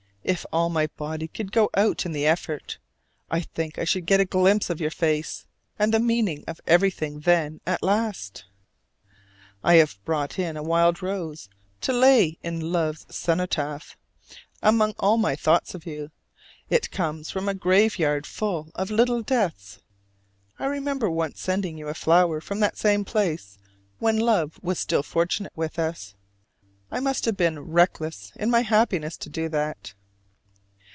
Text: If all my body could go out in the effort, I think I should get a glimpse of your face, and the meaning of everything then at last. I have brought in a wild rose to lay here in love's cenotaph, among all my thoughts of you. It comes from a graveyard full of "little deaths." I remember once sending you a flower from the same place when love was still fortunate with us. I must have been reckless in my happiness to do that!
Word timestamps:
If 0.23 0.45
all 0.53 0.69
my 0.69 0.85
body 0.85 1.27
could 1.27 1.51
go 1.51 1.71
out 1.73 2.05
in 2.05 2.11
the 2.11 2.27
effort, 2.27 2.77
I 3.31 3.41
think 3.41 3.79
I 3.79 3.85
should 3.85 4.05
get 4.05 4.19
a 4.19 4.23
glimpse 4.23 4.69
of 4.69 4.79
your 4.79 4.91
face, 4.91 5.47
and 5.79 5.91
the 5.91 5.99
meaning 5.99 6.43
of 6.47 6.61
everything 6.67 7.21
then 7.21 7.59
at 7.65 7.81
last. 7.81 8.45
I 9.63 9.73
have 9.75 9.97
brought 10.05 10.37
in 10.37 10.55
a 10.55 10.61
wild 10.63 11.01
rose 11.01 11.49
to 11.81 11.91
lay 11.91 12.25
here 12.29 12.35
in 12.43 12.71
love's 12.71 13.07
cenotaph, 13.09 13.97
among 14.61 14.93
all 14.99 15.17
my 15.17 15.35
thoughts 15.35 15.73
of 15.73 15.87
you. 15.87 16.11
It 16.69 16.91
comes 16.91 17.31
from 17.31 17.49
a 17.49 17.55
graveyard 17.55 18.27
full 18.27 18.69
of 18.75 18.91
"little 18.91 19.23
deaths." 19.23 19.79
I 20.59 20.67
remember 20.67 21.09
once 21.09 21.41
sending 21.41 21.79
you 21.79 21.87
a 21.87 21.95
flower 21.95 22.39
from 22.39 22.59
the 22.59 22.71
same 22.75 23.03
place 23.05 23.57
when 23.97 24.19
love 24.19 24.59
was 24.61 24.77
still 24.77 25.03
fortunate 25.03 25.53
with 25.57 25.79
us. 25.79 26.13
I 26.91 26.99
must 26.99 27.25
have 27.25 27.35
been 27.35 27.57
reckless 27.59 28.31
in 28.35 28.51
my 28.51 28.61
happiness 28.61 29.17
to 29.17 29.29
do 29.29 29.49
that! 29.49 29.95